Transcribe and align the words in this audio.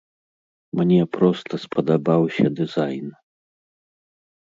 Мне 0.77 0.95
проста 1.17 1.53
спадабаўся 1.65 2.45
дызайн. 2.61 3.05